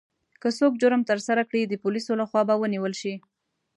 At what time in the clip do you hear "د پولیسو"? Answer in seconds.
1.67-2.11